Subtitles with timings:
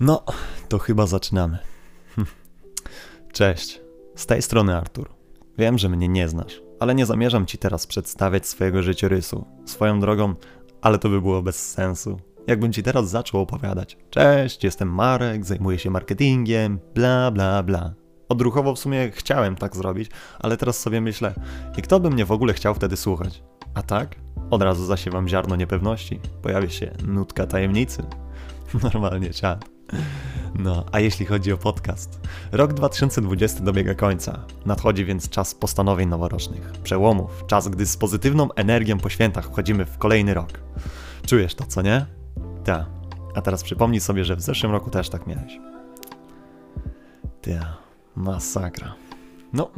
[0.00, 0.22] No,
[0.68, 1.58] to chyba zaczynamy.
[2.16, 2.26] Hm.
[3.32, 3.80] Cześć,
[4.16, 5.08] z tej strony Artur.
[5.58, 9.46] Wiem, że mnie nie znasz, ale nie zamierzam ci teraz przedstawiać swojego życiorysu.
[9.64, 10.34] Swoją drogą,
[10.82, 12.20] ale to by było bez sensu.
[12.46, 13.96] Jakbym ci teraz zaczął opowiadać.
[14.10, 17.94] Cześć, jestem Marek, zajmuję się marketingiem, bla bla bla.
[18.28, 21.34] Odruchowo w sumie chciałem tak zrobić, ale teraz sobie myślę,
[21.78, 23.42] i kto by mnie w ogóle chciał wtedy słuchać?
[23.74, 24.16] A tak?
[24.50, 28.02] Od razu zasiewam ziarno niepewności, pojawia się nutka tajemnicy.
[28.92, 29.75] Normalnie czad.
[30.58, 32.20] No, a jeśli chodzi o podcast,
[32.52, 34.44] rok 2020 dobiega końca.
[34.66, 39.98] Nadchodzi więc czas postanowień noworocznych, przełomów, czas, gdy z pozytywną energią po świętach wchodzimy w
[39.98, 40.50] kolejny rok.
[41.26, 42.06] Czujesz to, co nie?
[42.64, 42.86] Ta.
[43.34, 45.58] A teraz przypomnij sobie, że w zeszłym roku też tak miałeś.
[47.42, 47.76] Ta.
[48.16, 48.94] Masakra.
[49.52, 49.70] No,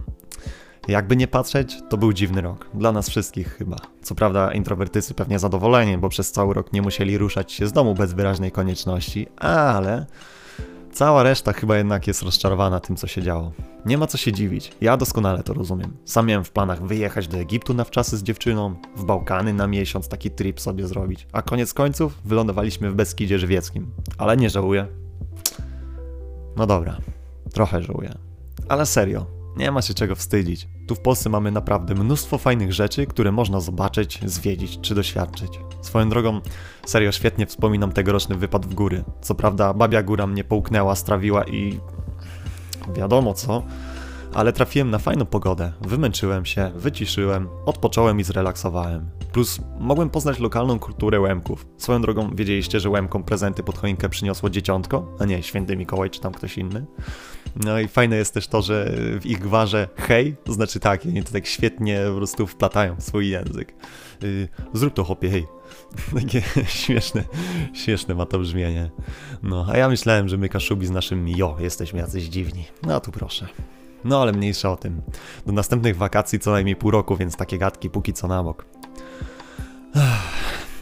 [0.88, 2.70] jakby nie patrzeć, to był dziwny rok.
[2.74, 3.76] Dla nas wszystkich chyba.
[4.02, 7.94] Co prawda, introwertycy pewnie zadowoleni, bo przez cały rok nie musieli ruszać się z domu
[7.94, 10.06] bez wyraźnej konieczności, ale
[10.92, 13.52] cała reszta chyba jednak jest rozczarowana tym, co się działo.
[13.86, 15.96] Nie ma co się dziwić, ja doskonale to rozumiem.
[16.04, 20.08] Sam miałem w planach wyjechać do Egiptu na wczasy z dziewczyną, w Bałkany na miesiąc
[20.08, 23.90] taki trip sobie zrobić, a koniec końców wylądowaliśmy w Beskidzie Żywieckim.
[24.18, 24.86] Ale nie żałuję.
[26.56, 26.96] No dobra,
[27.52, 28.14] trochę żałuję.
[28.68, 30.68] Ale serio, nie ma się czego wstydzić.
[30.88, 35.60] Tu w Polsce mamy naprawdę mnóstwo fajnych rzeczy, które można zobaczyć, zwiedzić czy doświadczyć.
[35.80, 36.40] Swoją drogą,
[36.86, 39.04] serio świetnie wspominam tegoroczny wypad w góry.
[39.20, 41.80] Co prawda, babia góra mnie połknęła, strawiła i.
[42.96, 43.62] wiadomo co,
[44.34, 45.72] ale trafiłem na fajną pogodę.
[45.80, 49.10] Wymęczyłem się, wyciszyłem, odpocząłem i zrelaksowałem.
[49.32, 51.66] Plus mogłem poznać lokalną kulturę Łemków.
[51.76, 56.20] Swoją drogą wiedzieliście, że Łemkom prezenty pod choinkę przyniosło dzieciątko, a nie święty Mikołaj czy
[56.20, 56.86] tam ktoś inny.
[57.56, 61.32] No i fajne jest też to, że w ich gwarze hej znaczy tak, oni to
[61.32, 63.74] tak świetnie po prostu wplatają w swój język.
[64.22, 65.46] Yy, zrób to chłopie, hej.
[66.20, 67.24] Takie śmieszne,
[67.74, 68.90] śmieszne ma to brzmienie.
[69.42, 72.64] No, a ja myślałem, że my Kaszubi z naszym jo jesteśmy jacyś dziwni.
[72.82, 73.48] No tu proszę.
[74.04, 75.02] No ale mniejsza o tym.
[75.46, 78.64] Do następnych wakacji co najmniej pół roku, więc takie gadki póki co na bok.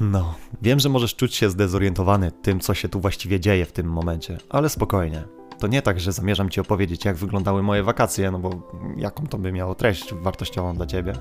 [0.00, 3.87] No, wiem, że możesz czuć się zdezorientowany tym, co się tu właściwie dzieje w tym
[3.87, 5.25] momencie, ale spokojnie.
[5.59, 8.50] To nie tak, że zamierzam ci opowiedzieć, jak wyglądały moje wakacje, no bo
[8.97, 11.12] jaką to by miało treść wartościową dla ciebie.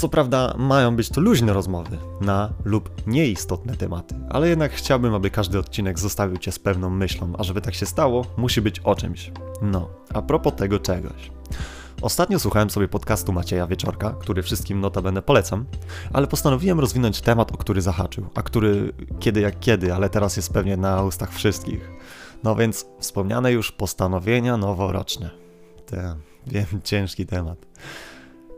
[0.00, 5.30] Co prawda, mają być to luźne rozmowy na lub nieistotne tematy, ale jednak chciałbym, aby
[5.30, 8.94] każdy odcinek zostawił cię z pewną myślą, a żeby tak się stało, musi być o
[8.94, 9.32] czymś.
[9.62, 11.30] No, a propos tego czegoś.
[12.02, 15.64] Ostatnio słuchałem sobie podcastu Macieja Wieczorka, który wszystkim notabene polecam,
[16.12, 20.52] ale postanowiłem rozwinąć temat, o który zahaczył, a który kiedy jak kiedy, ale teraz jest
[20.52, 21.90] pewnie na ustach wszystkich.
[22.44, 25.30] No więc wspomniane już postanowienia noworoczne.
[25.86, 26.16] Te,
[26.46, 27.58] wiem, ciężki temat.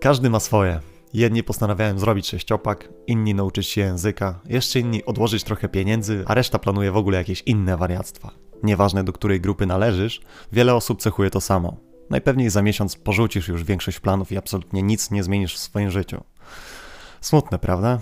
[0.00, 0.91] Każdy ma swoje.
[1.14, 6.58] Jedni postanawiają zrobić sześciopak, inni nauczyć się języka, jeszcze inni odłożyć trochę pieniędzy, a reszta
[6.58, 8.30] planuje w ogóle jakieś inne wariactwa.
[8.62, 10.20] Nieważne do której grupy należysz,
[10.52, 11.76] wiele osób cechuje to samo.
[12.10, 16.24] Najpewniej za miesiąc porzucisz już większość planów i absolutnie nic nie zmienisz w swoim życiu.
[17.20, 18.00] Smutne, prawda?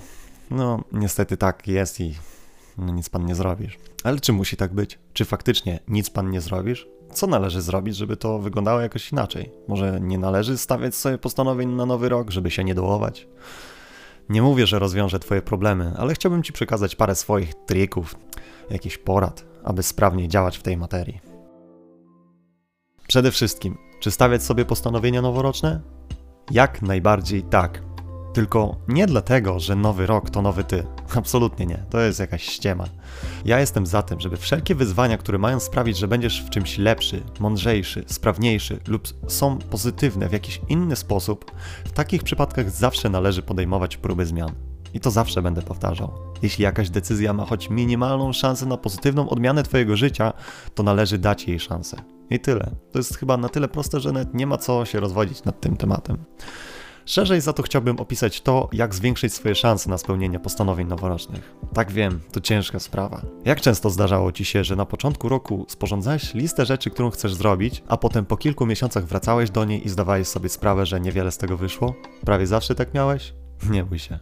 [0.51, 2.15] No, niestety tak jest i
[2.79, 3.79] no, nic pan nie zrobisz.
[4.05, 4.99] Ale czy musi tak być?
[5.13, 6.87] Czy faktycznie nic pan nie zrobisz?
[7.13, 9.51] Co należy zrobić, żeby to wyglądało jakoś inaczej?
[9.69, 13.29] Może nie należy stawiać sobie postanowień na nowy rok, żeby się nie dołować?
[14.29, 18.15] Nie mówię, że rozwiążę twoje problemy, ale chciałbym ci przekazać parę swoich trików,
[18.71, 21.21] jakichś porad, aby sprawniej działać w tej materii.
[23.09, 25.81] Przede wszystkim, czy stawiać sobie postanowienia noworoczne?
[26.51, 27.83] Jak najbardziej tak.
[28.35, 30.87] Tylko nie dlatego, że nowy rok to nowy ty.
[31.17, 32.85] Absolutnie nie, to jest jakaś ściema.
[33.45, 37.23] Ja jestem za tym, żeby wszelkie wyzwania, które mają sprawić, że będziesz w czymś lepszy,
[37.41, 41.53] mądrzejszy, sprawniejszy lub są pozytywne w jakiś inny sposób,
[41.85, 44.55] w takich przypadkach zawsze należy podejmować próby zmian.
[44.95, 46.13] I to zawsze będę powtarzał.
[46.43, 50.33] Jeśli jakaś decyzja ma choć minimalną szansę na pozytywną odmianę Twojego życia,
[50.75, 51.97] to należy dać jej szansę.
[52.31, 52.71] I tyle.
[52.93, 55.77] To jest chyba na tyle proste, że nawet nie ma co się rozwodzić nad tym
[55.77, 56.17] tematem.
[57.11, 61.55] Szerzej za to chciałbym opisać to, jak zwiększyć swoje szanse na spełnienie postanowień noworocznych.
[61.75, 63.23] Tak wiem, to ciężka sprawa.
[63.45, 67.83] Jak często zdarzało ci się, że na początku roku sporządzałeś listę rzeczy, którą chcesz zrobić,
[67.89, 71.39] a potem po kilku miesiącach wracałeś do niej i zdawałeś sobie sprawę, że niewiele z
[71.39, 71.95] tego wyszło?
[72.25, 73.33] Prawie zawsze tak miałeś?
[73.71, 74.19] Nie bój się.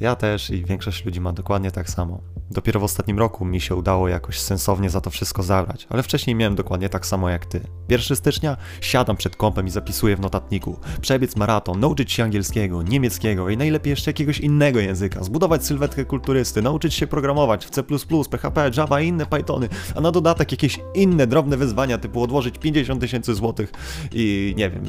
[0.00, 2.20] Ja też i większość ludzi ma dokładnie tak samo.
[2.50, 6.36] Dopiero w ostatnim roku mi się udało jakoś sensownie za to wszystko zabrać, ale wcześniej
[6.36, 7.60] miałem dokładnie tak samo jak ty.
[7.88, 10.76] 1 stycznia siadam przed kąpem i zapisuję w notatniku.
[11.00, 16.62] Przebiec maraton, nauczyć się angielskiego, niemieckiego i najlepiej jeszcze jakiegoś innego języka, zbudować sylwetkę kulturysty,
[16.62, 17.82] nauczyć się programować w C++,
[18.30, 23.00] PHP, Java i inne Pythony, a na dodatek jakieś inne drobne wyzwania typu odłożyć 50
[23.00, 23.72] tysięcy złotych
[24.12, 24.82] i nie wiem,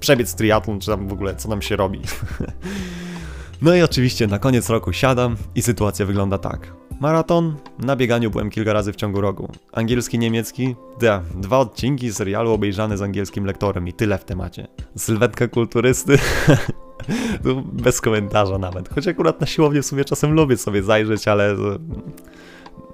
[0.00, 2.00] przebiec triatlon, czy tam w ogóle co nam się robi.
[3.62, 6.72] No i oczywiście na koniec roku siadam i sytuacja wygląda tak.
[7.00, 7.56] Maraton?
[7.78, 9.52] Na bieganiu byłem kilka razy w ciągu roku.
[9.72, 10.76] Angielski, niemiecki?
[11.00, 14.68] Da, dwa odcinki serialu obejrzane z angielskim lektorem i tyle w temacie.
[14.96, 16.18] Sylwetka kulturysty?
[17.72, 18.88] bez komentarza nawet.
[18.88, 21.56] Choć akurat na siłowni w sumie czasem lubię sobie zajrzeć, ale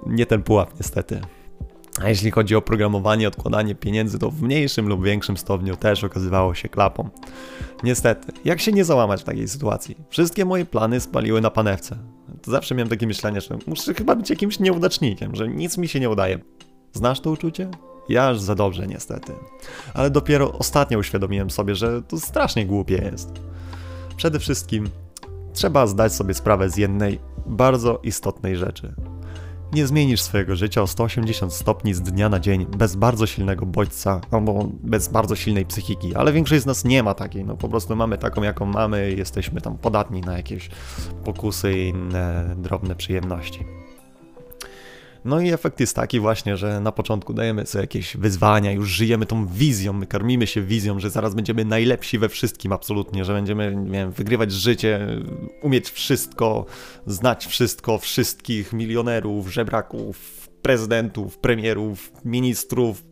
[0.05, 1.21] nie ten pułap niestety.
[2.01, 6.53] A jeśli chodzi o programowanie, odkładanie pieniędzy, to w mniejszym lub większym stopniu też okazywało
[6.53, 7.09] się klapą.
[7.83, 9.97] Niestety, jak się nie załamać w takiej sytuacji?
[10.09, 11.97] Wszystkie moje plany spaliły na panewce.
[12.41, 15.99] To zawsze miałem takie myślenie, że muszę chyba być jakimś nieudacznikiem, że nic mi się
[15.99, 16.39] nie udaje.
[16.93, 17.69] Znasz to uczucie?
[18.09, 19.33] Ja aż za dobrze, niestety.
[19.93, 23.29] Ale dopiero ostatnio uświadomiłem sobie, że to strasznie głupie jest.
[24.17, 24.89] Przede wszystkim
[25.53, 28.93] trzeba zdać sobie sprawę z jednej bardzo istotnej rzeczy.
[29.75, 34.21] Nie zmienisz swojego życia o 180 stopni z dnia na dzień bez bardzo silnego bodźca
[34.31, 37.95] albo bez bardzo silnej psychiki, ale większość z nas nie ma takiej, no po prostu
[37.95, 40.69] mamy taką jaką mamy, jesteśmy tam podatni na jakieś
[41.23, 43.84] pokusy i inne drobne przyjemności.
[45.25, 49.25] No i efekt jest taki właśnie, że na początku dajemy sobie jakieś wyzwania, już żyjemy
[49.25, 53.75] tą wizją, my karmimy się wizją, że zaraz będziemy najlepsi we wszystkim absolutnie, że będziemy,
[53.75, 55.07] nie wiem, wygrywać życie,
[55.61, 56.65] umieć wszystko,
[57.05, 63.03] znać wszystko, wszystkich milionerów, żebraków, prezydentów, premierów, ministrów,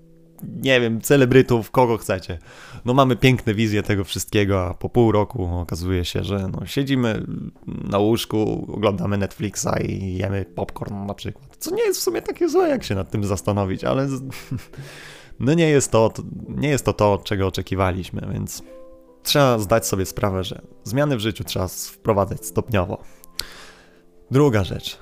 [0.48, 2.40] nie wiem, celebrytów, kogo chcecie.
[2.86, 7.26] No mamy piękne wizje tego wszystkiego, a po pół roku okazuje się, że no, siedzimy
[7.68, 11.53] na łóżku, oglądamy Netflixa i jemy popcorn na przykład.
[11.64, 14.08] Co nie jest w sumie takie złe, jak się nad tym zastanowić, ale
[15.40, 16.14] no nie jest to,
[16.50, 18.64] nie jest to to, czego oczekiwaliśmy, więc
[19.24, 23.02] trzeba zdać sobie sprawę, że zmiany w życiu trzeba wprowadzać stopniowo.
[24.32, 25.00] Druga rzecz.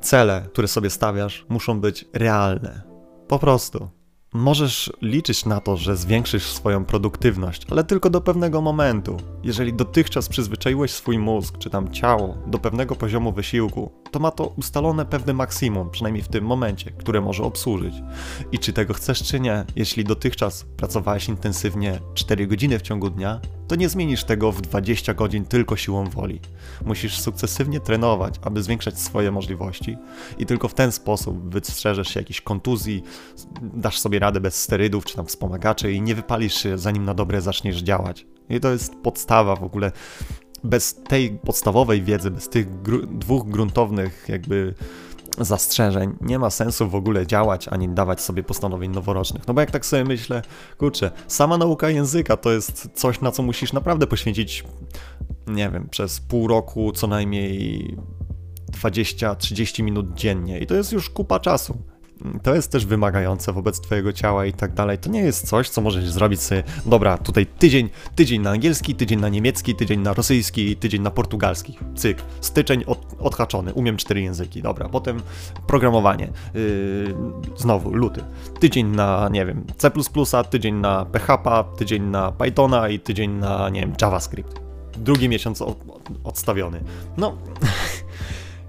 [0.00, 2.82] Cele, które sobie stawiasz, muszą być realne.
[3.28, 3.88] Po prostu.
[4.32, 9.16] Możesz liczyć na to, że zwiększysz swoją produktywność, ale tylko do pewnego momentu.
[9.42, 14.46] Jeżeli dotychczas przyzwyczaiłeś swój mózg czy tam ciało do pewnego poziomu wysiłku, to ma to
[14.46, 17.94] ustalone pewne maksimum, przynajmniej w tym momencie, które może obsłużyć.
[18.52, 23.40] I czy tego chcesz czy nie, jeśli dotychczas pracowałeś intensywnie 4 godziny w ciągu dnia,
[23.68, 26.40] to nie zmienisz tego w 20 godzin tylko siłą woli.
[26.84, 29.96] Musisz sukcesywnie trenować, aby zwiększać swoje możliwości
[30.38, 33.02] i tylko w ten sposób wystrzeżesz się jakichś kontuzji,
[33.62, 37.40] dasz sobie radę bez sterydów czy tam wspomagaczy i nie wypalisz się zanim na dobre
[37.40, 38.26] zaczniesz działać.
[38.48, 39.92] I to jest podstawa w ogóle.
[40.64, 44.74] Bez tej podstawowej wiedzy, bez tych gru dwóch gruntownych jakby
[45.38, 49.46] zastrzeżeń, nie ma sensu w ogóle działać ani dawać sobie postanowień noworocznych.
[49.48, 50.42] No bo jak tak sobie myślę,
[50.78, 54.64] kurczę, sama nauka języka to jest coś, na co musisz naprawdę poświęcić,
[55.46, 57.96] nie wiem, przez pół roku co najmniej
[58.72, 61.82] 20-30 minut dziennie i to jest już kupa czasu
[62.42, 64.98] to jest też wymagające wobec twojego ciała i tak dalej.
[64.98, 69.20] To nie jest coś, co możesz zrobić sobie, dobra, tutaj tydzień, tydzień na angielski, tydzień
[69.20, 71.78] na niemiecki, tydzień na rosyjski, tydzień na portugalski.
[71.96, 74.88] Cyk, styczeń od, odhaczony, umiem cztery języki, dobra.
[74.88, 75.22] Potem
[75.66, 77.14] programowanie, yy,
[77.56, 78.24] znowu luty.
[78.60, 79.90] Tydzień na, nie wiem, C++,
[80.50, 84.60] tydzień na PHP, tydzień na Pythona i tydzień na, nie wiem, JavaScript.
[84.96, 85.78] Drugi miesiąc od,
[86.24, 86.84] odstawiony.
[87.16, 87.36] No...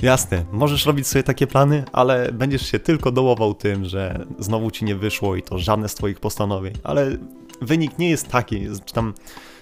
[0.02, 4.86] Jasne, możesz robić sobie takie plany, ale będziesz się tylko dołował tym, że znowu ci
[4.86, 7.18] nie wyszło i to żadne z twoich postanowień, ale
[7.62, 9.14] wynik nie jest taki, czy tam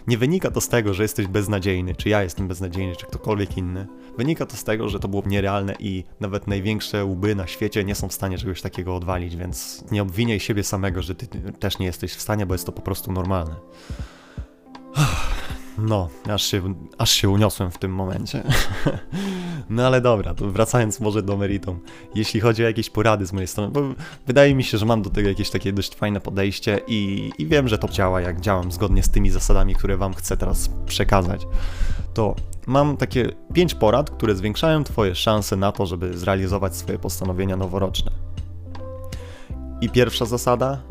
[0.08, 3.88] nie wynika to z tego, że jesteś beznadziejny, czy ja jestem beznadziejny, czy ktokolwiek inny.
[4.18, 7.96] Wynika to z tego, że to było nierealne i nawet największe łby na świecie nie
[7.96, 11.28] są w stanie czegoś takiego odwalić, więc nie obwiniaj siebie samego, że ty
[11.60, 13.56] też nie jesteś w stanie, bo jest to po prostu normalne.
[15.78, 18.44] No, aż się, aż się uniosłem w tym momencie.
[19.70, 21.80] no ale dobra, to wracając może do meritum.
[22.16, 23.82] Jeśli chodzi o jakieś porady z mojej strony, bo
[24.28, 27.68] wydaje mi się, że mam do tego jakieś takie dość fajne podejście i, i wiem,
[27.68, 31.48] że to działa, jak działam zgodnie z tymi zasadami, które Wam chcę teraz przekazać.
[32.14, 32.36] To
[32.68, 38.12] mam takie pięć porad, które zwiększają Twoje szanse na to, żeby zrealizować swoje postanowienia noworoczne.
[39.82, 40.82] I pierwsza zasada: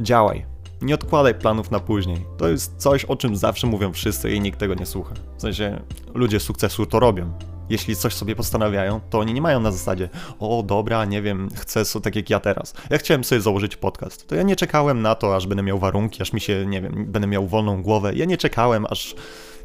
[0.00, 2.26] działaj nie odkładaj planów na później.
[2.38, 5.14] To jest coś, o czym zawsze mówią wszyscy i nikt tego nie słucha.
[5.38, 5.82] W sensie,
[6.14, 7.32] ludzie sukcesu to robią.
[7.70, 10.08] Jeśli coś sobie postanawiają, to oni nie mają na zasadzie,
[10.38, 12.74] o dobra, nie wiem, chcę so, tak jak ja teraz.
[12.90, 14.28] Ja chciałem sobie założyć podcast.
[14.28, 17.04] To ja nie czekałem na to, aż będę miał warunki, aż mi się, nie wiem,
[17.08, 18.14] będę miał wolną głowę.
[18.14, 19.14] Ja nie czekałem, aż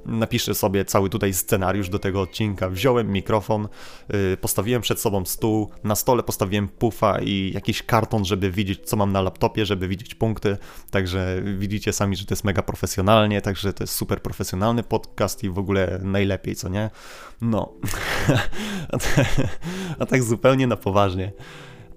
[0.06, 2.70] napiszę sobie cały tutaj scenariusz do tego odcinka.
[2.70, 3.68] Wziąłem mikrofon,
[4.10, 8.98] yy, postawiłem przed sobą stół, na stole postawiłem pufa i jakiś karton, żeby widzieć, co
[8.98, 10.58] mam na laptopie, żeby widzieć punkty.
[10.92, 15.50] Także widzicie sami, że to jest mega profesjonalnie, także to jest super profesjonalny podcast i
[15.50, 16.90] w ogóle najlepiej, co nie?
[17.42, 17.74] No.
[20.00, 21.32] a tak zupełnie na poważnie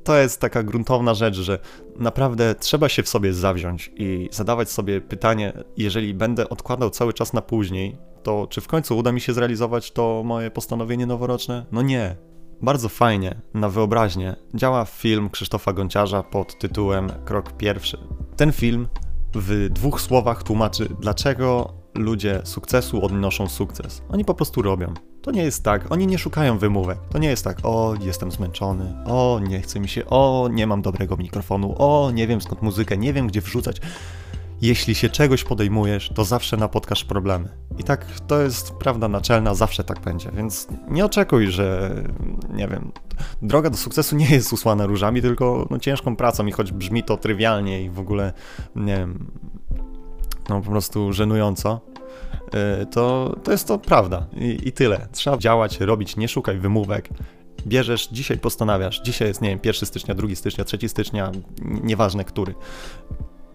[0.07, 1.59] to jest taka gruntowna rzecz, że
[1.99, 7.33] naprawdę trzeba się w sobie zawziąć i zadawać sobie pytanie, jeżeli będę odkładał cały czas
[7.33, 11.67] na później, to czy w końcu uda mi się zrealizować to moje postanowienie noworoczne?
[11.73, 12.17] No nie.
[12.63, 17.99] Bardzo fajnie, na wyobraźnię, działa film Krzysztofa Gonciarza pod tytułem Krok pierwszy.
[18.37, 18.89] Ten film
[19.35, 24.03] w dwóch słowach tłumaczy, dlaczego ludzie sukcesu odnoszą sukces.
[24.09, 24.95] Oni po prostu robią.
[25.23, 26.99] To nie jest tak, oni nie szukają wymówek.
[27.11, 30.83] To nie jest tak, o, jestem zmęczony, o, nie chce mi się, o, nie mam
[30.83, 33.81] dobrego mikrofonu, o, nie wiem skąd muzykę, nie wiem gdzie wrzucać.
[34.62, 37.49] Jeśli się czegoś podejmujesz, to zawsze napotkasz problemy.
[37.79, 40.31] I tak to jest prawda naczelna, zawsze tak będzie.
[40.31, 41.95] Więc nie oczekuj, że
[42.53, 42.93] nie wiem,
[43.43, 47.17] droga do sukcesu nie jest usłana różami, tylko no, ciężką pracą i choć brzmi to
[47.17, 48.33] trywialnie i w ogóle
[48.76, 49.31] nie wiem,
[50.49, 51.81] no po prostu żenująco,
[52.83, 54.26] y, to, to jest to prawda.
[54.37, 55.09] I, i tyle.
[55.12, 57.09] Trzeba działać, robić, nie szukaj wymówek.
[57.67, 62.55] Bierzesz, dzisiaj postanawiasz, dzisiaj jest, nie wiem, 1 stycznia, 2 stycznia, 3 stycznia, nieważne który.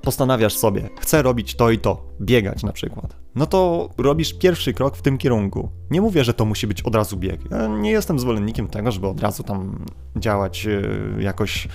[0.02, 4.98] Postanawiasz sobie, chcę robić to i to, biegać na przykład, no to robisz pierwszy krok
[4.98, 5.70] w tym kierunku.
[5.92, 7.42] Nie mówię, że to musi być od razu bieg.
[7.52, 9.86] Ja nie jestem zwolennikiem tego, żeby od razu tam
[10.16, 10.82] działać e,
[11.22, 11.68] jakoś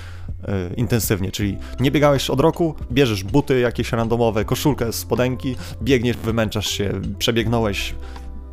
[0.42, 6.66] e, intensywnie, czyli nie biegałeś od roku, bierzesz buty jakieś randomowe, koszulkę, spodenki, biegniesz, wymęczasz
[6.66, 7.94] się, przebiegnąłeś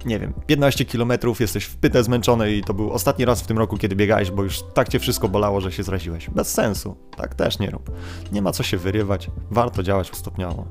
[0.05, 3.57] nie wiem, 15 km, jesteś w pytę zmęczony i to był ostatni raz w tym
[3.57, 6.29] roku, kiedy biegałeś, bo już tak cię wszystko bolało, że się zraziłeś.
[6.29, 6.95] Bez sensu.
[7.17, 7.91] Tak też nie rób.
[8.31, 10.67] Nie ma co się wyrywać, warto działać stopniowo.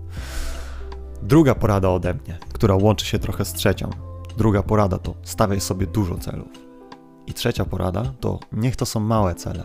[1.23, 3.91] Druga porada ode mnie, która łączy się trochę z trzecią.
[4.37, 6.49] Druga porada to stawiaj sobie dużo celów.
[7.27, 9.65] I trzecia porada to niech to są małe cele.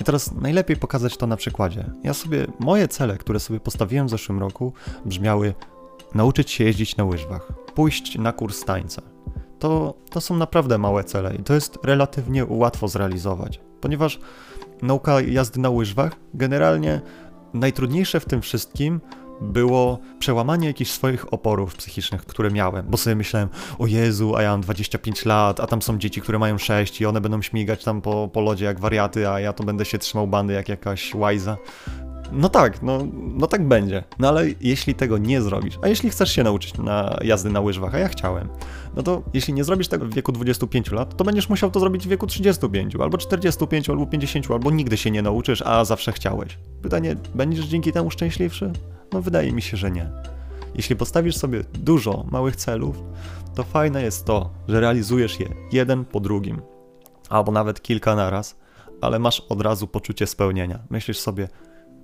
[0.00, 1.90] I teraz najlepiej pokazać to na przykładzie.
[2.04, 4.72] Ja sobie, moje cele, które sobie postawiłem w zeszłym roku,
[5.04, 5.54] brzmiały
[6.14, 9.02] nauczyć się jeździć na łyżwach, pójść na kurs tańca.
[9.58, 14.20] To, to są naprawdę małe cele i to jest relatywnie łatwo zrealizować, ponieważ
[14.82, 17.00] nauka jazdy na łyżwach generalnie
[17.54, 19.00] najtrudniejsze w tym wszystkim
[19.42, 24.50] było przełamanie jakichś swoich oporów psychicznych, które miałem, bo sobie myślałem, o Jezu, a ja
[24.50, 28.02] mam 25 lat, a tam są dzieci, które mają 6 i one będą śmigać tam
[28.02, 31.56] po, po lodzie jak wariaty, a ja to będę się trzymał bandy jak jakaś łajza.
[32.32, 34.04] No tak, no, no tak będzie.
[34.18, 37.94] No ale jeśli tego nie zrobisz, a jeśli chcesz się nauczyć na jazdy na łyżwach,
[37.94, 38.48] a ja chciałem,
[38.96, 42.06] no to jeśli nie zrobisz tego w wieku 25 lat, to będziesz musiał to zrobić
[42.06, 46.58] w wieku 35, albo 45, albo 50, albo nigdy się nie nauczysz, a zawsze chciałeś.
[46.82, 48.72] Pytanie, będziesz dzięki temu szczęśliwszy?
[49.12, 50.10] No wydaje mi się, że nie.
[50.74, 53.02] Jeśli postawisz sobie dużo małych celów,
[53.54, 56.62] to fajne jest to, że realizujesz je jeden po drugim,
[57.28, 58.56] albo nawet kilka naraz,
[59.00, 60.78] ale masz od razu poczucie spełnienia.
[60.90, 61.48] Myślisz sobie,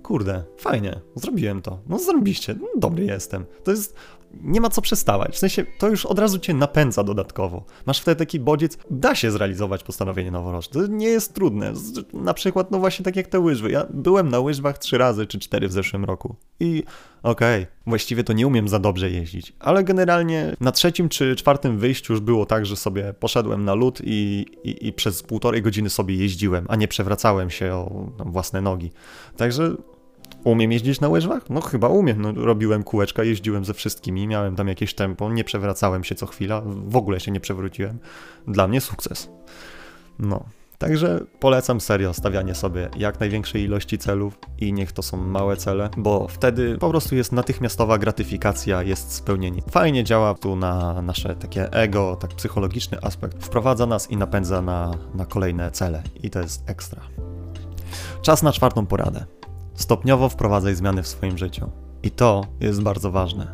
[0.03, 1.79] kurde, fajnie, zrobiłem to.
[1.87, 3.45] No zrobiliście, no, dobry jestem.
[3.63, 3.95] To jest,
[4.33, 5.35] nie ma co przestawać.
[5.35, 7.63] W sensie, to już od razu cię napędza dodatkowo.
[7.85, 10.81] Masz wtedy taki bodziec, da się zrealizować postanowienie noworoczne.
[10.81, 11.73] To nie jest trudne.
[12.13, 13.71] Na przykład, no właśnie tak jak te łyżwy.
[13.71, 16.35] Ja byłem na łyżwach trzy razy czy cztery w zeszłym roku.
[16.59, 16.83] I
[17.23, 21.77] okej, okay, właściwie to nie umiem za dobrze jeździć, ale generalnie na trzecim czy czwartym
[21.77, 25.89] wyjściu już było tak, że sobie poszedłem na lód i, i, i przez półtorej godziny
[25.89, 28.91] sobie jeździłem, a nie przewracałem się o własne nogi.
[29.37, 29.75] Także
[30.43, 31.49] Umiem jeździć na łyżwach?
[31.49, 32.21] No chyba umiem.
[32.21, 36.61] No, robiłem kółeczka, jeździłem ze wszystkimi, miałem tam jakieś tempo, nie przewracałem się co chwila,
[36.65, 37.99] w ogóle się nie przewróciłem.
[38.47, 39.29] Dla mnie sukces.
[40.19, 40.43] No.
[40.77, 45.89] Także polecam serio stawianie sobie jak największej ilości celów i niech to są małe cele,
[45.97, 49.61] bo wtedy po prostu jest natychmiastowa gratyfikacja, jest spełnienie.
[49.71, 53.45] Fajnie działa tu na nasze takie ego, tak psychologiczny aspekt.
[53.45, 57.01] Wprowadza nas i napędza na, na kolejne cele i to jest ekstra.
[58.21, 59.38] Czas na czwartą poradę.
[59.79, 61.69] Stopniowo wprowadzaj zmiany w swoim życiu.
[62.03, 63.53] I to jest bardzo ważne.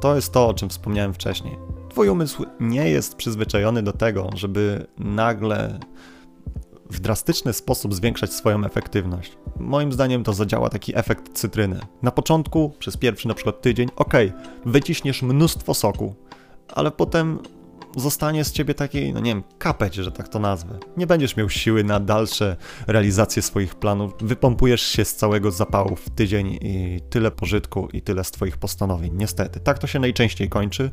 [0.00, 1.58] To jest to, o czym wspomniałem wcześniej.
[1.88, 5.78] Twój umysł nie jest przyzwyczajony do tego, żeby nagle
[6.90, 9.38] w drastyczny sposób zwiększać swoją efektywność.
[9.56, 11.80] Moim zdaniem to zadziała taki efekt cytryny.
[12.02, 14.14] Na początku, przez pierwszy na przykład tydzień, ok,
[14.66, 16.14] wyciśniesz mnóstwo soku,
[16.74, 17.38] ale potem
[17.98, 20.78] zostanie z ciebie taki, no nie wiem, kapeć, że tak to nazwę.
[20.96, 24.12] Nie będziesz miał siły na dalsze realizacje swoich planów.
[24.20, 29.10] Wypompujesz się z całego zapału w tydzień i tyle pożytku i tyle z twoich postanowień.
[29.14, 30.90] Niestety, tak to się najczęściej kończy.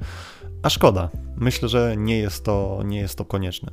[0.65, 1.09] A szkoda.
[1.37, 3.71] Myślę, że nie jest to, nie jest to konieczne.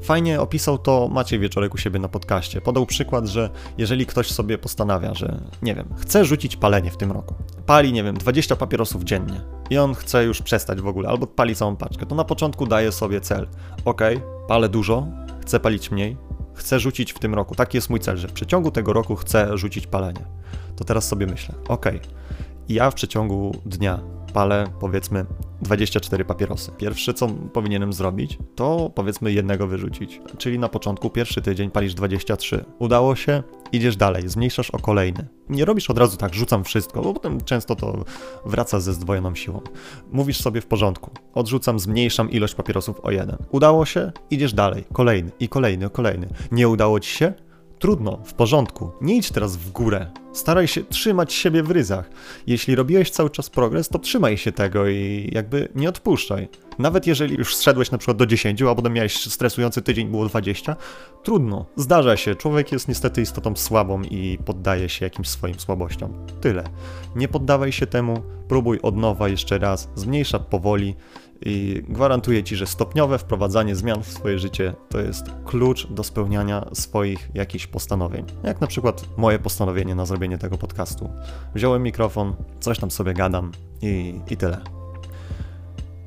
[0.00, 2.60] Fajnie opisał to Maciej Wieczorek u siebie na podcaście.
[2.60, 7.12] Podał przykład, że jeżeli ktoś sobie postanawia, że nie wiem, chce rzucić palenie w tym
[7.12, 7.34] roku.
[7.66, 11.54] Pali, nie wiem, 20 papierosów dziennie i on chce już przestać w ogóle, albo pali
[11.54, 13.48] całą paczkę, to na początku daje sobie cel.
[13.84, 14.00] Ok,
[14.48, 15.06] palę dużo,
[15.42, 16.16] chcę palić mniej,
[16.54, 17.54] chcę rzucić w tym roku.
[17.54, 20.24] Taki jest mój cel, że w przeciągu tego roku chcę rzucić palenie.
[20.76, 21.86] To teraz sobie myślę, ok,
[22.68, 24.00] ja w przeciągu dnia
[24.32, 25.26] palę powiedzmy
[25.62, 26.72] 24 papierosy.
[26.78, 30.20] Pierwsze, co powinienem zrobić, to powiedzmy jednego wyrzucić.
[30.38, 32.64] Czyli na początku, pierwszy tydzień palisz 23.
[32.78, 33.42] Udało się?
[33.72, 35.26] idziesz dalej, zmniejszasz o kolejny.
[35.48, 38.04] Nie robisz od razu tak, rzucam wszystko, bo potem często to
[38.46, 39.60] wraca ze zdwojoną siłą.
[40.12, 43.36] Mówisz sobie w porządku, odrzucam, zmniejszam ilość papierosów o jeden.
[43.50, 44.12] Udało się?
[44.30, 46.28] Idziesz dalej, kolejny i kolejny, kolejny.
[46.52, 47.32] Nie udało ci się?
[47.82, 48.90] Trudno, w porządku.
[49.00, 50.06] Nie idź teraz w górę.
[50.32, 52.10] Staraj się trzymać siebie w ryzach.
[52.46, 56.48] Jeśli robiłeś cały czas progres, to trzymaj się tego i jakby nie odpuszczaj.
[56.78, 60.76] Nawet jeżeli już zszedłeś na przykład do 10, a potem miałeś stresujący tydzień, było 20,
[61.22, 61.66] trudno.
[61.76, 62.34] Zdarza się.
[62.34, 66.26] Człowiek jest niestety istotą słabą i poddaje się jakimś swoim słabościom.
[66.40, 66.64] Tyle.
[67.16, 70.94] Nie poddawaj się temu, próbuj od nowa jeszcze raz, zmniejsza powoli
[71.44, 76.68] i gwarantuję Ci, że stopniowe wprowadzanie zmian w swoje życie to jest klucz do spełniania
[76.72, 78.24] swoich jakichś postanowień.
[78.42, 81.10] Jak na przykład moje postanowienie na zrobienie tego podcastu.
[81.54, 84.60] Wziąłem mikrofon, coś tam sobie gadam i, i tyle.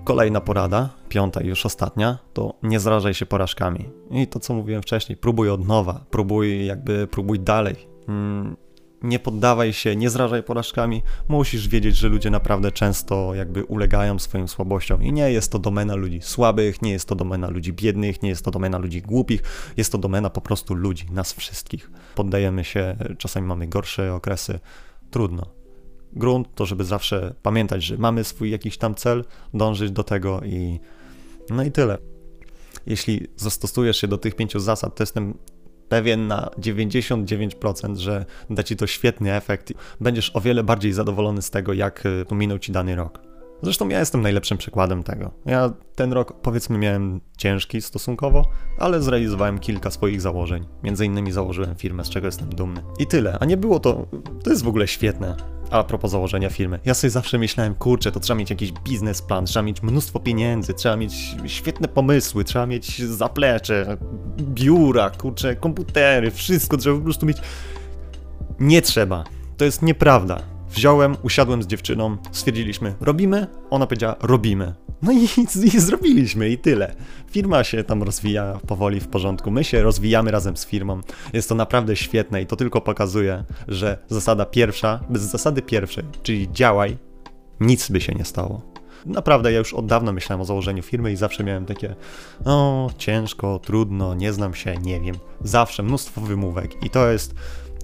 [0.03, 3.85] Kolejna porada, piąta i już ostatnia, to nie zrażaj się porażkami.
[4.11, 7.87] I to, co mówiłem wcześniej, próbuj od nowa, próbuj jakby, próbuj dalej.
[9.05, 11.03] Nie poddawaj się, nie zrażaj porażkami.
[11.27, 15.95] Musisz wiedzieć, że ludzie naprawdę często jakby ulegają swoim słabościom i nie jest to domena
[15.95, 19.41] ludzi słabych, nie jest to domena ludzi biednych, nie jest to domena ludzi głupich,
[19.77, 21.91] jest to domena po prostu ludzi, nas wszystkich.
[22.15, 24.59] Poddajemy się, czasami mamy gorsze okresy,
[25.11, 25.45] trudno.
[26.13, 30.79] Grunt to, żeby zawsze pamiętać, że mamy swój jakiś tam cel, dążyć do tego i
[31.49, 31.97] no i tyle.
[32.85, 35.37] Jeśli zastosujesz się do tych pięciu zasad, to jestem
[35.89, 39.73] pewien na 99%, że da ci to świetny efekt.
[40.01, 43.19] Będziesz o wiele bardziej zadowolony z tego, jak y, minął ci dany rok.
[43.61, 45.31] Zresztą ja jestem najlepszym przykładem tego.
[45.45, 48.49] Ja ten rok powiedzmy miałem ciężki stosunkowo,
[48.79, 50.65] ale zrealizowałem kilka swoich założeń.
[50.83, 52.83] Między innymi założyłem firmę, z czego jestem dumny.
[52.99, 53.37] I tyle.
[53.39, 54.07] A nie było to.
[54.43, 55.54] To jest w ogóle świetne.
[55.71, 59.63] A propos założenia firmy, ja sobie zawsze myślałem, kurczę, to trzeba mieć jakiś biznesplan, trzeba
[59.63, 63.97] mieć mnóstwo pieniędzy, trzeba mieć świetne pomysły, trzeba mieć zaplecze,
[64.37, 67.37] biura, kurczę, komputery, wszystko trzeba po prostu mieć.
[68.59, 69.23] Nie trzeba.
[69.57, 70.41] To jest nieprawda.
[70.69, 73.47] Wziąłem, usiadłem z dziewczyną, stwierdziliśmy, robimy?
[73.69, 74.84] Ona powiedziała, robimy.
[75.01, 75.27] No i,
[75.63, 76.95] i, zrobiliśmy i tyle.
[77.31, 79.51] Firma się tam rozwija powoli w porządku.
[79.51, 81.01] My się rozwijamy razem z firmą.
[81.33, 86.51] Jest to naprawdę świetne i to tylko pokazuje, że zasada pierwsza, bez zasady pierwszej, czyli
[86.51, 86.97] działaj,
[87.59, 88.61] nic by się nie stało.
[89.05, 91.95] Naprawdę, ja już od dawna myślałem o założeniu firmy i zawsze miałem takie,
[92.45, 95.15] o, ciężko, trudno, nie znam się, nie wiem.
[95.41, 97.35] Zawsze mnóstwo wymówek i to jest,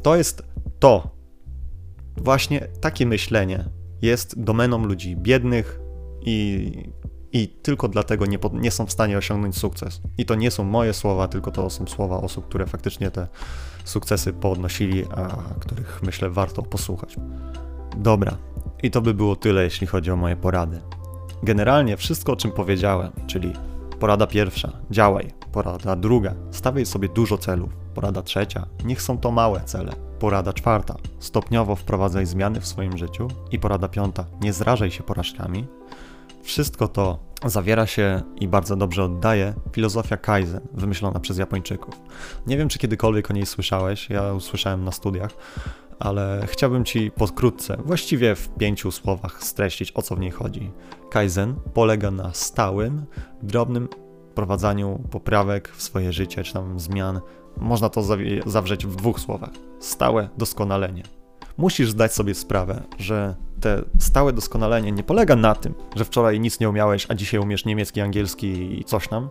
[0.01, 0.43] to jest
[0.79, 1.09] to.
[2.17, 3.65] Właśnie takie myślenie
[4.01, 5.79] jest domeną ludzi biednych
[6.21, 6.71] i
[7.33, 10.01] i tylko dlatego nie, nie, są w stanie osiągnąć sukces.
[10.17, 13.27] I to nie są moje słowa, tylko to są słowa osób, które faktycznie te
[13.83, 17.15] sukcesy podnosili, a których myślę warto posłuchać.
[17.97, 18.37] Dobra,
[18.83, 20.81] i to by było tyle, jeśli chodzi o moje porady.
[21.43, 23.53] Generalnie wszystko, o czym powiedziałem, czyli
[23.99, 29.61] porada pierwsza, działaj, porada druga, stawiaj sobie dużo celów, porada trzecia, niech są to małe
[29.65, 35.03] cele, porada czwarta, stopniowo wprowadzaj zmiany w swoim życiu i porada piąta, nie zrażaj się
[35.03, 35.67] porażkami,
[36.43, 42.01] wszystko to zawiera się i bardzo dobrze oddaje filozofia Kaizen, wymyślona przez Japończyków.
[42.47, 45.31] Nie wiem, czy kiedykolwiek o niej słyszałeś, ja usłyszałem na studiach,
[45.99, 50.71] ale chciałbym Ci pokrótce, właściwie w pięciu słowach streścić, o co w niej chodzi.
[51.09, 53.05] Kaizen polega na stałym,
[53.43, 53.87] drobnym
[54.31, 57.19] wprowadzaniu poprawek w swoje życie, czy tam zmian.
[57.57, 58.03] Można to
[58.45, 59.51] zawrzeć w dwóch słowach.
[59.79, 61.03] Stałe doskonalenie
[61.57, 66.59] musisz zdać sobie sprawę, że te stałe doskonalenie nie polega na tym, że wczoraj nic
[66.59, 69.29] nie umiałeś, a dzisiaj umiesz niemiecki, angielski i coś tam,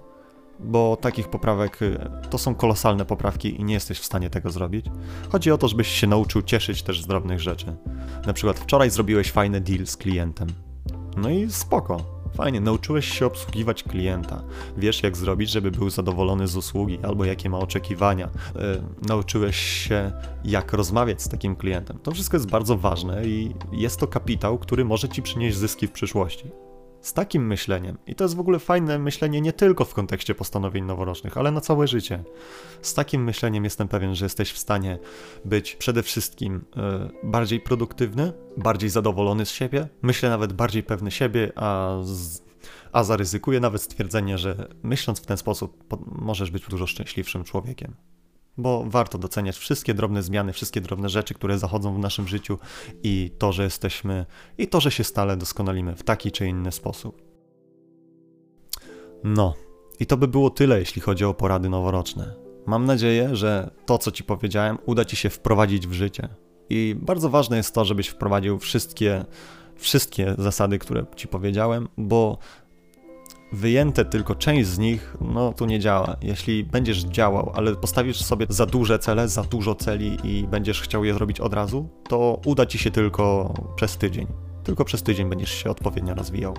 [0.60, 1.98] bo takich poprawek y,
[2.30, 4.86] to są kolosalne poprawki i nie jesteś w stanie tego zrobić.
[5.32, 7.76] Chodzi o to, żebyś się nauczył cieszyć też z drobnych rzeczy.
[8.26, 10.48] Na przykład wczoraj zrobiłeś fajny deal z klientem.
[11.16, 12.19] No i spoko.
[12.34, 14.42] Fajnie, nauczyłeś się obsługiwać klienta.
[14.76, 18.28] Wiesz, jak zrobić, żeby był zadowolony z usługi, albo jakie ma oczekiwania.
[18.54, 20.12] Yy, nauczyłeś się,
[20.44, 21.98] jak rozmawiać z takim klientem.
[22.02, 25.92] To wszystko jest bardzo ważne i jest to kapitał, który może ci przynieść zyski w
[25.92, 26.50] przyszłości.
[27.00, 30.84] Z takim myśleniem, i to jest w ogóle fajne myślenie nie tylko w kontekście postanowień
[30.84, 32.24] noworocznych, ale na całe życie.
[32.82, 34.98] Z takim myśleniem jestem pewien, że jesteś w stanie
[35.44, 41.52] być przede wszystkim y, bardziej produktywny, bardziej zadowolony z siebie, myślę nawet bardziej pewny siebie,
[41.56, 42.42] a, z,
[42.92, 47.94] a zaryzykuję nawet stwierdzenie, że myśląc w ten sposób możesz być dużo szczęśliwszym człowiekiem
[48.56, 52.58] bo warto doceniać wszystkie drobne zmiany, wszystkie drobne rzeczy, które zachodzą w naszym życiu
[53.02, 54.26] i to, że jesteśmy,
[54.58, 57.22] i to, że się stale doskonalimy w taki czy inny sposób.
[59.24, 59.54] No,
[60.00, 62.34] i to by było tyle, jeśli chodzi o porady noworoczne.
[62.66, 66.28] Mam nadzieję, że to, co Ci powiedziałem, uda Ci się wprowadzić w życie.
[66.70, 69.24] I bardzo ważne jest to, żebyś wprowadził wszystkie,
[69.76, 72.38] wszystkie zasady, które Ci powiedziałem, bo
[73.52, 76.16] wyjęte tylko część z nich, no to nie działa.
[76.22, 81.04] Jeśli będziesz działał, ale postawisz sobie za duże cele, za dużo celi i będziesz chciał
[81.04, 84.26] je zrobić od razu, to uda ci się tylko przez tydzień.
[84.64, 86.54] Tylko przez tydzień będziesz się odpowiednio rozwijał.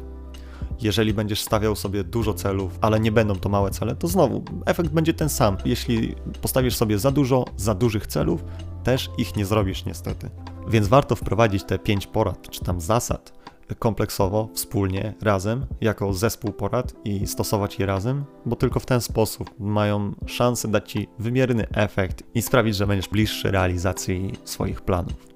[0.82, 4.90] Jeżeli będziesz stawiał sobie dużo celów, ale nie będą to małe cele, to znowu efekt
[4.90, 5.58] będzie ten sam.
[5.66, 8.44] Jeśli postawisz sobie za dużo, za dużych celów,
[8.84, 10.30] też ich nie zrobisz niestety.
[10.68, 13.41] Więc warto wprowadzić te pięć porad, czy tam zasad
[13.80, 19.50] kompleksowo, wspólnie, razem, jako zespół porad i stosować je razem, bo tylko w ten sposób
[19.60, 25.32] mają szansę dać Ci wymierny efekt i sprawić, że będziesz bliższy realizacji swoich planów.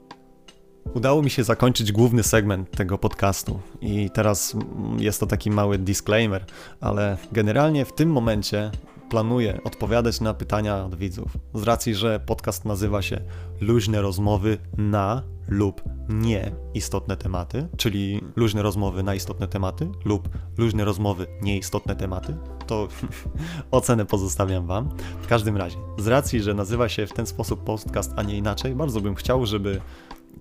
[0.93, 4.56] Udało mi się zakończyć główny segment tego podcastu i teraz
[4.98, 6.45] jest to taki mały disclaimer,
[6.82, 8.71] ale generalnie w tym momencie
[9.10, 11.38] planuję odpowiadać na pytania od widzów.
[11.54, 13.22] Z racji, że podcast nazywa się
[13.62, 20.86] Luźne rozmowy na lub nie istotne tematy, czyli luźne rozmowy na istotne tematy lub luźne
[20.86, 22.36] rozmowy nieistotne tematy,
[22.68, 22.88] to
[23.72, 24.89] ocenę pozostawiam Wam.
[25.22, 28.76] W każdym razie, z racji, że nazywa się w ten sposób podcast, a nie inaczej,
[28.76, 29.82] bardzo bym chciał, żeby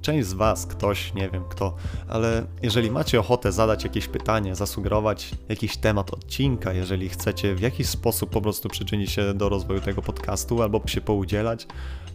[0.00, 1.74] część z Was, ktoś, nie wiem kto,
[2.08, 7.88] ale jeżeli macie ochotę zadać jakieś pytanie, zasugerować jakiś temat odcinka, jeżeli chcecie w jakiś
[7.88, 11.66] sposób po prostu przyczynić się do rozwoju tego podcastu albo się poudzielać,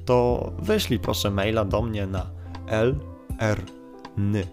[0.06, 2.26] to wyślij proszę maila do mnie na
[2.68, 2.96] l
[3.40, 3.62] r
[4.18, 4.44] n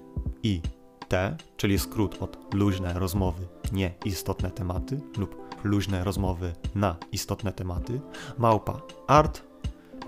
[0.42, 0.60] i
[1.08, 8.00] t, czyli skrót od luźne rozmowy, nie istotne tematy lub luźne rozmowy na istotne tematy,
[8.38, 9.42] małpa art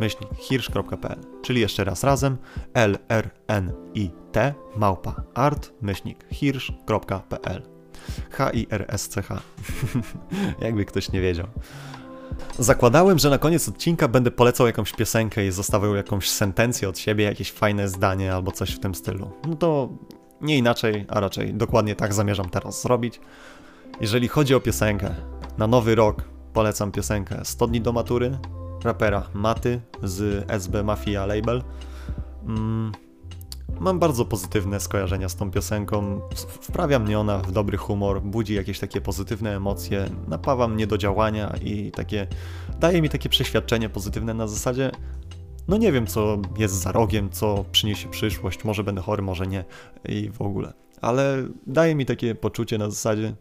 [0.00, 2.36] myślnik hirsch.pl, czyli jeszcze raz razem
[2.74, 7.62] l-r-n-i-t małpa art myślnik hirsch.pl
[8.30, 9.40] H-I-R-S-C-H
[10.60, 11.46] jakby ktoś nie wiedział.
[12.58, 17.24] Zakładałem, że na koniec odcinka będę polecał jakąś piosenkę i zostawiał jakąś sentencję od siebie,
[17.24, 19.30] jakieś fajne zdanie albo coś w tym stylu.
[19.48, 19.88] No to
[20.40, 23.20] nie inaczej, a raczej dokładnie tak zamierzam teraz zrobić.
[24.00, 25.14] Jeżeli chodzi o piosenkę,
[25.58, 28.38] na nowy rok polecam piosenkę 100 dni do matury
[28.84, 31.62] rapera Maty z SB Mafia Label.
[32.46, 32.92] Mm,
[33.80, 36.20] mam bardzo pozytywne skojarzenia z tą piosenką.
[36.60, 41.54] Wprawia mnie ona w dobry humor, budzi jakieś takie pozytywne emocje, napawa mnie do działania
[41.62, 42.26] i takie
[42.80, 44.90] daje mi takie przeświadczenie pozytywne na zasadzie
[45.68, 49.64] no nie wiem, co jest za rogiem, co przyniesie przyszłość, może będę chory, może nie
[50.08, 50.72] i w ogóle.
[51.00, 53.34] Ale daje mi takie poczucie na zasadzie,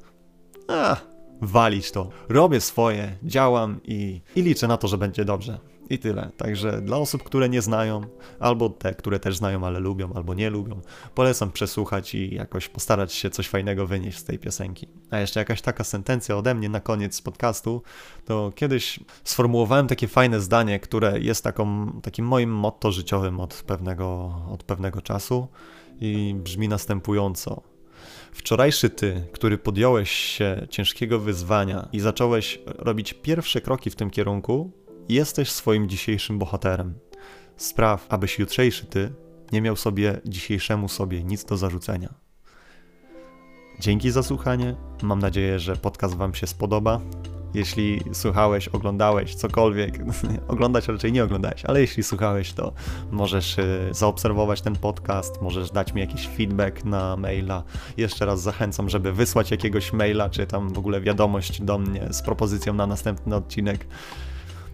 [0.68, 0.98] a,
[1.42, 2.10] walić to.
[2.30, 5.60] Robię swoje, działam i, i liczę na to, że będzie dobrze.
[5.90, 6.32] I tyle.
[6.38, 8.02] Także dla osób, które nie znają,
[8.40, 10.82] albo te, które też znają, ale lubią, albo nie lubią,
[11.16, 14.88] polecam przesłuchać i jakoś postarać się coś fajnego wynieść z tej piosenki.
[15.12, 17.82] A jeszcze jakaś taka sentencja ode mnie na koniec podcastu,
[18.26, 24.36] to kiedyś sformułowałem takie fajne zdanie, które jest taką, takim moim motto życiowym od pewnego,
[24.52, 25.48] od pewnego czasu
[26.00, 27.77] i brzmi następująco.
[28.32, 34.72] Wczorajszy ty, który podjąłeś się ciężkiego wyzwania i zacząłeś robić pierwsze kroki w tym kierunku,
[35.10, 36.94] jesteś swoim dzisiejszym bohaterem.
[37.58, 39.14] Spraw, abyś jutrzejszy ty
[39.52, 42.14] nie miał sobie dzisiejszemu sobie nic do zarzucenia.
[43.80, 44.76] Dzięki za słuchanie.
[45.02, 47.02] Mam nadzieję, że podcast Wam się spodoba.
[47.58, 50.00] Jeśli słuchałeś, oglądałeś cokolwiek,
[50.48, 52.74] oglądać raczej nie oglądałeś, ale jeśli słuchałeś, to
[53.12, 57.64] możesz y, zaobserwować ten podcast, możesz dać mi jakiś feedback na maila.
[57.98, 62.22] Jeszcze raz zachęcam, żeby wysłać jakiegoś maila, czy tam w ogóle wiadomość do mnie z
[62.22, 63.88] propozycją na następny odcinek.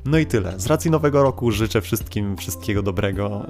[0.05, 0.59] No i tyle.
[0.59, 3.45] Z racji nowego roku życzę wszystkim wszystkiego dobrego,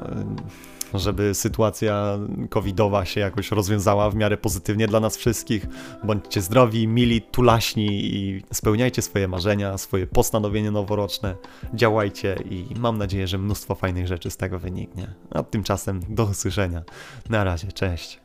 [0.93, 5.65] żeby sytuacja covidowa się jakoś rozwiązała w miarę pozytywnie dla nas wszystkich.
[6.03, 11.35] Bądźcie zdrowi, mili, tulaśni i spełniajcie swoje marzenia, swoje postanowienia noworoczne.
[11.73, 15.07] Działajcie i mam nadzieję, że mnóstwo fajnych rzeczy z tego wyniknie.
[15.31, 16.83] A tymczasem do usłyszenia.
[17.29, 18.22] Na razie, cześć.